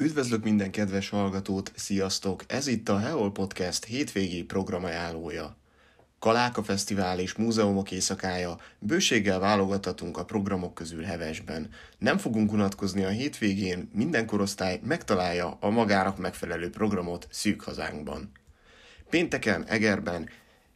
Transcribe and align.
Üdvözlök 0.00 0.44
minden 0.44 0.70
kedves 0.70 1.08
hallgatót, 1.08 1.72
sziasztok! 1.76 2.44
Ez 2.46 2.66
itt 2.66 2.88
a 2.88 2.98
Heol 2.98 3.32
Podcast 3.32 3.84
hétvégi 3.84 4.42
programajánlója. 4.44 5.56
Kaláka 6.18 6.62
Fesztivál 6.62 7.18
és 7.18 7.34
Múzeumok 7.34 7.90
éjszakája, 7.90 8.58
bőséggel 8.78 9.38
válogathatunk 9.38 10.16
a 10.16 10.24
programok 10.24 10.74
közül 10.74 11.02
hevesben. 11.02 11.68
Nem 11.98 12.18
fogunk 12.18 12.52
unatkozni 12.52 13.04
a 13.04 13.08
hétvégén, 13.08 13.90
minden 13.92 14.26
korosztály 14.26 14.80
megtalálja 14.84 15.56
a 15.60 15.70
magának 15.70 16.18
megfelelő 16.18 16.70
programot 16.70 17.28
szűk 17.30 17.60
hazánkban. 17.60 18.30
Pénteken 19.10 19.64
Egerben 19.64 20.28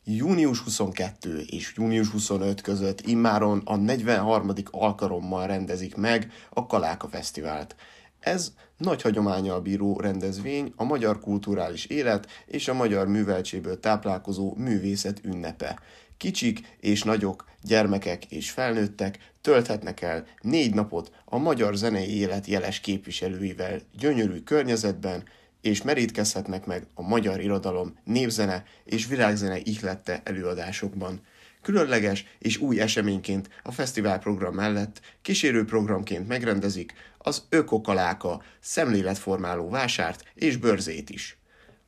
június 0.04 0.58
22 0.58 1.44
és 1.46 1.72
június 1.76 2.08
25 2.08 2.60
között 2.60 3.00
immáron 3.00 3.62
a 3.64 3.76
43. 3.76 4.52
alkalommal 4.70 5.46
rendezik 5.46 5.94
meg 5.94 6.32
a 6.50 6.66
Kaláka 6.66 7.08
Fesztivált. 7.08 7.76
Ez 8.22 8.52
nagy 8.76 9.02
hagyományal 9.02 9.60
bíró 9.60 10.00
rendezvény, 10.00 10.72
a 10.76 10.84
magyar 10.84 11.20
kulturális 11.20 11.84
élet 11.84 12.26
és 12.46 12.68
a 12.68 12.74
magyar 12.74 13.06
műveltségből 13.06 13.80
táplálkozó 13.80 14.54
művészet 14.56 15.20
ünnepe. 15.24 15.78
Kicsik 16.16 16.76
és 16.80 17.02
nagyok, 17.02 17.44
gyermekek 17.62 18.24
és 18.24 18.50
felnőttek 18.50 19.18
tölthetnek 19.40 20.00
el 20.00 20.26
négy 20.40 20.74
napot 20.74 21.12
a 21.24 21.38
magyar 21.38 21.74
zenei 21.74 22.16
élet 22.16 22.46
jeles 22.46 22.80
képviselőivel 22.80 23.80
gyönyörű 23.98 24.40
környezetben, 24.40 25.22
és 25.60 25.82
merítkezhetnek 25.82 26.66
meg 26.66 26.86
a 26.94 27.02
magyar 27.02 27.40
irodalom, 27.40 27.96
népzene 28.04 28.64
és 28.84 29.06
virágzene 29.06 29.58
ihlette 29.58 30.20
előadásokban. 30.24 31.20
Különleges 31.62 32.26
és 32.38 32.58
új 32.58 32.80
eseményként 32.80 33.48
a 33.62 33.72
fesztivál 33.72 34.18
program 34.18 34.54
mellett 34.54 35.00
kísérő 35.22 35.64
programként 35.64 36.28
megrendezik 36.28 36.92
az 37.18 37.42
Ökokaláka 37.48 38.42
szemléletformáló 38.60 39.70
vásárt 39.70 40.24
és 40.34 40.56
bőrzét 40.56 41.10
is. 41.10 41.36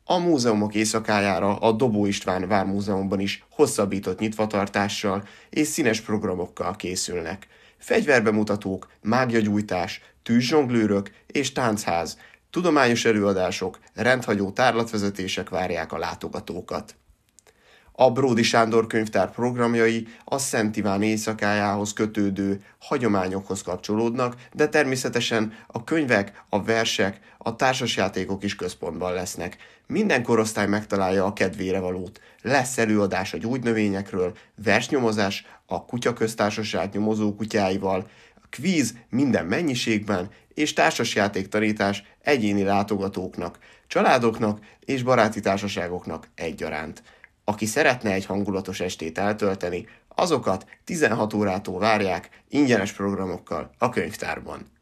A 0.04 0.18
múzeumok 0.18 0.74
éjszakájára 0.74 1.56
a 1.56 1.72
Dobó 1.72 2.06
István 2.06 2.48
Vármúzeumban 2.48 3.20
is 3.20 3.44
hosszabbított 3.50 4.18
nyitvatartással 4.18 5.28
és 5.50 5.66
színes 5.66 6.00
programokkal 6.00 6.76
készülnek. 6.76 7.46
Fegyverbemutatók, 7.78 8.88
mágiagyújtás, 9.02 10.00
tűzzsonglőrök 10.22 11.10
és 11.26 11.52
táncház, 11.52 12.18
tudományos 12.50 13.04
előadások, 13.04 13.78
rendhagyó 13.94 14.50
tárlatvezetések 14.50 15.48
várják 15.48 15.92
a 15.92 15.98
látogatókat. 15.98 16.96
A 17.96 18.10
Bródi 18.10 18.42
Sándor 18.42 18.86
könyvtár 18.86 19.30
programjai 19.30 20.06
a 20.24 20.38
Szent 20.38 20.76
Iván 20.76 21.02
éjszakájához 21.02 21.92
kötődő 21.92 22.60
hagyományokhoz 22.78 23.62
kapcsolódnak, 23.62 24.36
de 24.52 24.68
természetesen 24.68 25.52
a 25.66 25.84
könyvek, 25.84 26.44
a 26.48 26.62
versek, 26.62 27.20
a 27.38 27.56
társasjátékok 27.56 28.44
is 28.44 28.54
központban 28.54 29.12
lesznek. 29.12 29.56
Minden 29.86 30.22
korosztály 30.22 30.66
megtalálja 30.66 31.24
a 31.24 31.32
kedvére 31.32 31.78
valót. 31.78 32.20
Lesz 32.42 32.78
előadás 32.78 33.32
a 33.32 33.38
gyógynövényekről, 33.38 34.36
versnyomozás 34.64 35.46
a 35.66 35.84
kutyaköztársaság 35.84 36.92
nyomozó 36.92 37.34
kutyáival, 37.34 38.08
kvíz 38.50 38.94
minden 39.10 39.46
mennyiségben, 39.46 40.30
és 40.54 40.72
társasjáték 40.72 41.48
tanítás 41.48 42.02
egyéni 42.22 42.62
látogatóknak, 42.62 43.58
családoknak 43.86 44.58
és 44.84 45.02
baráti 45.02 45.40
társaságoknak 45.40 46.28
egyaránt. 46.34 47.02
Aki 47.44 47.66
szeretne 47.66 48.12
egy 48.12 48.26
hangulatos 48.26 48.80
estét 48.80 49.18
eltölteni, 49.18 49.86
azokat 50.08 50.66
16 50.84 51.34
órától 51.34 51.78
várják 51.78 52.28
ingyenes 52.48 52.92
programokkal 52.92 53.70
a 53.78 53.88
könyvtárban. 53.88 54.72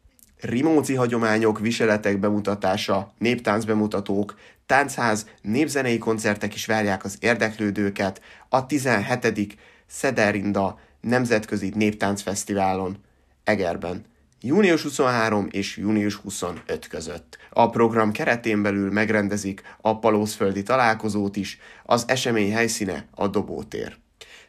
Rimóci 0.40 0.94
hagyományok, 0.94 1.58
viseletek 1.58 2.18
bemutatása, 2.18 3.12
néptánc 3.18 3.64
bemutatók, 3.64 4.38
táncház, 4.66 5.26
népzenei 5.42 5.98
koncertek 5.98 6.54
is 6.54 6.66
várják 6.66 7.04
az 7.04 7.16
érdeklődőket 7.20 8.20
a 8.48 8.66
17. 8.66 9.56
Szederinda 9.86 10.78
Nemzetközi 11.00 11.72
Néptáncfesztiválon 11.74 12.96
Egerben 13.44 14.04
június 14.42 14.82
23 14.82 15.48
és 15.50 15.76
június 15.76 16.14
25 16.14 16.88
között. 16.88 17.38
A 17.50 17.70
program 17.70 18.12
keretén 18.12 18.62
belül 18.62 18.90
megrendezik 18.90 19.62
a 19.80 19.98
Palózföldi 19.98 20.62
találkozót 20.62 21.36
is, 21.36 21.58
az 21.84 22.04
esemény 22.06 22.52
helyszíne 22.52 23.06
a 23.14 23.28
Dobótér. 23.28 24.01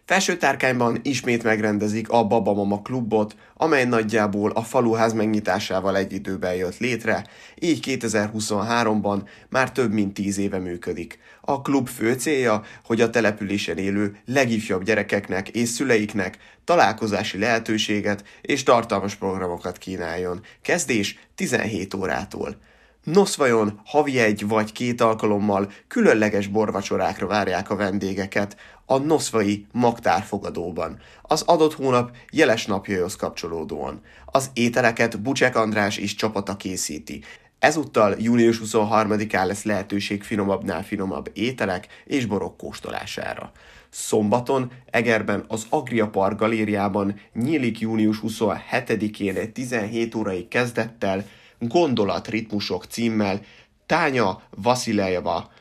Felsőtárkányban 0.06 1.00
ismét 1.02 1.44
megrendezik 1.44 2.10
a 2.10 2.24
Babamama 2.28 2.82
klubot, 2.82 3.36
amely 3.54 3.86
nagyjából 3.86 4.52
a 4.52 4.62
faluház 4.62 5.14
megnyitásával 5.14 5.98
egy 5.98 6.14
időben 6.14 6.56
jött 6.56 6.78
létre, 6.78 7.26
így 7.60 8.00
2023-ban 8.02 9.22
már 9.50 9.72
több 9.72 9.92
mint 9.92 10.14
10 10.14 10.38
éve 10.38 10.58
működik. 10.58 11.20
A 11.42 11.62
klub 11.62 11.88
fő 11.88 12.14
célja, 12.14 12.64
hogy 12.86 13.02
a 13.02 13.10
településen 13.10 13.78
élő 13.78 14.18
legifjabb 14.26 14.84
gyerekeknek 14.84 15.50
és 15.50 15.70
szüleiknek 15.70 16.38
találkozási 16.64 17.38
lehetőséget 17.38 18.24
és 18.42 18.64
tartalmas 18.64 19.16
programokat 19.16 19.78
kínáljon. 19.78 20.42
Kezdés 20.62 21.20
17 21.36 21.94
órától. 21.94 22.58
Nos 23.04 23.36
vajon 23.36 23.80
havi 23.86 24.20
egy 24.20 24.48
vagy 24.48 24.72
két 24.72 25.02
alkalommal 25.02 25.72
különleges 25.88 26.48
borvacsorákra 26.48 27.28
várják 27.28 27.70
a 27.70 27.76
vendégeket 27.76 28.58
a 28.86 28.98
Noszvai 28.98 29.66
Magtárfogadóban, 29.72 31.00
az 31.22 31.42
adott 31.42 31.74
hónap 31.74 32.16
jeles 32.32 32.66
napjaihoz 32.66 33.16
kapcsolódóan. 33.16 34.02
Az 34.26 34.50
ételeket 34.54 35.22
Bucsek 35.22 35.56
András 35.56 35.98
és 35.98 36.16
csapata 36.16 36.56
készíti. 36.56 37.24
Ezúttal 37.60 38.16
július 38.20 38.62
23-án 38.64 39.46
lesz 39.46 39.64
lehetőség 39.64 40.24
finomabbnál 40.24 40.84
finomabb 40.84 41.32
ételek 41.34 41.88
és 42.06 42.26
borok 42.26 42.58
kóstolására. 42.58 43.52
Szombaton 43.90 44.72
Egerben 44.92 45.46
az 45.48 45.66
Agria 45.70 46.08
Park 46.08 46.40
galériában 46.40 47.20
nyílik 47.34 47.80
június 47.80 48.20
27-én 48.24 49.54
17 49.54 50.16
órai 50.16 50.48
kezdettel 50.48 51.26
Gondolatritmusok 51.68 52.86
címmel 52.86 53.42
Tánya 53.86 54.42
Vaszilejeva, 54.50 55.52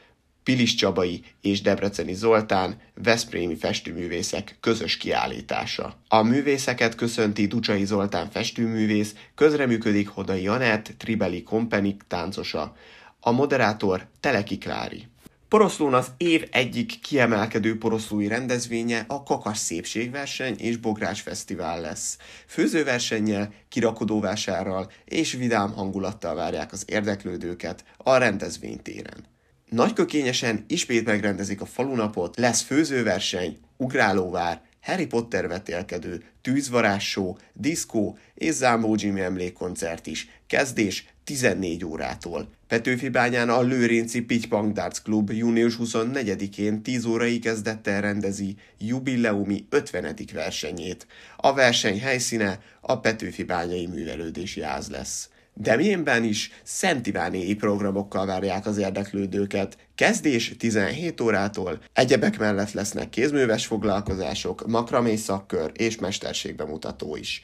Pilis 0.42 0.74
Csabai 0.74 1.24
és 1.40 1.60
Debreceni 1.60 2.14
Zoltán, 2.14 2.80
Veszprémi 2.94 3.56
festőművészek 3.56 4.56
közös 4.60 4.96
kiállítása. 4.96 5.94
A 6.08 6.22
művészeket 6.22 6.94
köszönti 6.94 7.46
Ducsai 7.46 7.84
Zoltán 7.84 8.30
festőművész, 8.30 9.14
közreműködik 9.34 10.08
Hodai 10.08 10.42
Janett, 10.42 10.94
Tribeli 10.96 11.42
Kompenik 11.42 12.02
táncosa, 12.08 12.76
a 13.20 13.30
moderátor 13.30 14.06
Teleki 14.20 14.58
Klári. 14.58 15.11
Poroszlón 15.52 15.94
az 15.94 16.06
év 16.16 16.48
egyik 16.50 17.00
kiemelkedő 17.00 17.78
poroszlói 17.78 18.28
rendezvénye 18.28 19.04
a 19.08 19.22
Kakas 19.22 19.58
Szépségverseny 19.58 20.56
és 20.58 20.76
Bográs 20.76 21.20
Fesztivál 21.20 21.80
lesz. 21.80 22.18
Főzőversennyel, 22.46 23.52
kirakodóvásárral 23.68 24.90
és 25.04 25.32
vidám 25.32 25.72
hangulattal 25.72 26.34
várják 26.34 26.72
az 26.72 26.84
érdeklődőket 26.86 27.84
a 27.96 28.16
rendezvénytéren. 28.16 29.24
Nagykökényesen 29.68 30.64
ismét 30.68 31.04
megrendezik 31.04 31.60
a 31.60 31.66
falunapot, 31.66 32.36
lesz 32.36 32.60
főzőverseny, 32.60 33.58
ugrálóvár, 33.76 34.62
Harry 34.82 35.06
Potter 35.06 35.48
vetélkedő, 35.48 36.22
tűzvarássó, 36.40 37.38
diszkó 37.52 38.18
és 38.34 38.52
Zámbó 38.52 38.94
Jimmy 38.98 39.20
emlékkoncert 39.20 40.06
is. 40.06 40.28
Kezdés 40.46 41.06
14 41.24 41.84
órától. 41.84 42.48
Petőfi 42.68 43.08
bányán 43.08 43.48
a 43.48 43.60
Lőrinci 43.60 44.20
Pitypang 44.20 44.72
Darts 44.72 45.02
Club 45.02 45.30
június 45.30 45.76
24-én 45.82 46.82
10 46.82 47.04
órai 47.04 47.38
kezdettel 47.38 48.00
rendezi 48.00 48.56
jubileumi 48.78 49.66
50. 49.70 50.14
versenyét. 50.32 51.06
A 51.36 51.54
verseny 51.54 52.00
helyszíne 52.00 52.58
a 52.80 53.00
Petőfi 53.00 53.42
bányai 53.42 53.86
művelődési 53.86 54.62
ház 54.62 54.88
lesz. 54.88 55.28
Demjénben 55.54 56.24
is 56.24 56.50
Szent 56.62 57.06
Ivánéi 57.06 57.54
programokkal 57.54 58.26
várják 58.26 58.66
az 58.66 58.76
érdeklődőket. 58.76 59.76
Kezdés 59.94 60.56
17 60.58 61.20
órától, 61.20 61.78
egyebek 61.92 62.38
mellett 62.38 62.72
lesznek 62.72 63.08
kézműves 63.08 63.66
foglalkozások, 63.66 64.66
makramé 64.66 65.16
szakkör 65.16 65.70
és 65.74 65.98
mesterségbemutató 65.98 67.16
is. 67.16 67.42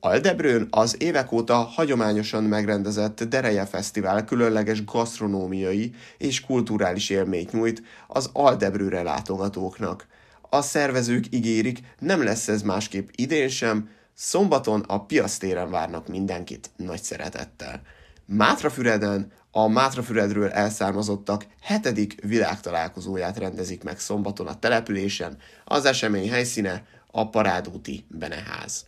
Aldebrőn 0.00 0.66
az 0.70 0.96
évek 1.02 1.32
óta 1.32 1.54
hagyományosan 1.54 2.44
megrendezett 2.44 3.22
Dereje 3.22 3.66
Fesztivál 3.66 4.24
különleges 4.24 4.84
gasztronómiai 4.84 5.94
és 6.18 6.40
kulturális 6.40 7.10
élményt 7.10 7.52
nyújt 7.52 7.82
az 8.06 8.30
Aldebrőre 8.32 9.02
látogatóknak. 9.02 10.06
A 10.50 10.62
szervezők 10.62 11.24
ígérik, 11.30 11.78
nem 11.98 12.24
lesz 12.24 12.48
ez 12.48 12.62
másképp 12.62 13.08
idén 13.14 13.48
sem, 13.48 13.88
Szombaton 14.18 14.80
a 14.80 15.04
piasztéren 15.04 15.70
várnak 15.70 16.08
mindenkit 16.08 16.70
nagy 16.76 17.02
szeretettel. 17.02 17.82
Mátrafüreden 18.24 19.32
a 19.50 19.68
Mátrafüredről 19.68 20.50
elszármazottak 20.50 21.46
hetedik 21.60 22.20
világtalálkozóját 22.22 23.38
rendezik 23.38 23.82
meg 23.82 23.98
szombaton 23.98 24.46
a 24.46 24.58
településen, 24.58 25.38
az 25.64 25.84
esemény 25.84 26.30
helyszíne 26.30 26.86
a 27.10 27.28
Parádúti 27.28 28.06
Beneház. 28.08 28.86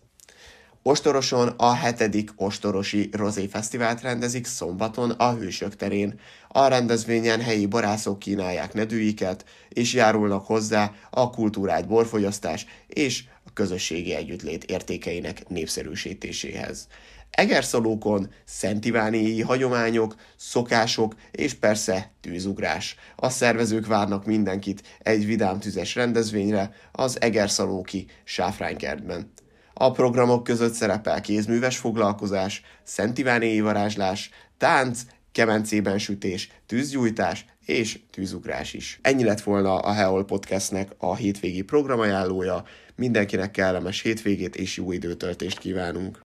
Ostoroson 0.88 1.48
a 1.48 1.74
hetedik 1.74 2.30
Ostorosi 2.36 3.08
Rozé 3.12 3.46
Fesztivált 3.46 4.00
rendezik 4.00 4.46
szombaton 4.46 5.10
a 5.10 5.34
Hősök 5.34 5.76
terén. 5.76 6.20
A 6.48 6.66
rendezvényen 6.66 7.40
helyi 7.40 7.66
borászok 7.66 8.18
kínálják 8.18 8.74
nedűiket, 8.74 9.44
és 9.68 9.94
járulnak 9.94 10.46
hozzá 10.46 10.92
a 11.10 11.30
kultúrát 11.30 11.86
borfogyasztás 11.86 12.66
és 12.86 13.24
a 13.44 13.52
közösségi 13.52 14.14
együttlét 14.14 14.64
értékeinek 14.64 15.48
népszerűsítéséhez. 15.48 16.88
Egerszalókon 17.30 18.30
szentivániai 18.44 19.40
hagyományok, 19.40 20.14
szokások 20.36 21.14
és 21.30 21.54
persze 21.54 22.10
tűzugrás. 22.20 22.96
A 23.16 23.28
szervezők 23.28 23.86
várnak 23.86 24.26
mindenkit 24.26 24.82
egy 24.98 25.26
vidám 25.26 25.60
tüzes 25.60 25.94
rendezvényre 25.94 26.72
az 26.92 27.20
Egerszalóki 27.20 28.06
sáfránykertben. 28.24 29.32
A 29.80 29.90
programok 29.90 30.44
között 30.44 30.72
szerepel 30.72 31.20
kézműves 31.20 31.76
foglalkozás, 31.76 32.62
szentivániai 32.82 33.60
varázslás, 33.60 34.30
tánc, 34.56 35.00
kemencében 35.32 35.98
sütés, 35.98 36.50
tűzgyújtás 36.66 37.44
és 37.64 37.98
tűzugrás 38.10 38.72
is. 38.72 38.98
Ennyi 39.02 39.24
lett 39.24 39.40
volna 39.40 39.78
a 39.78 39.92
Heol 39.92 40.24
Podcastnek 40.24 40.88
a 40.96 41.16
hétvégi 41.16 41.62
programajánlója. 41.62 42.64
Mindenkinek 42.96 43.50
kellemes 43.50 44.02
hétvégét 44.02 44.56
és 44.56 44.76
jó 44.76 44.92
időtöltést 44.92 45.58
kívánunk! 45.58 46.16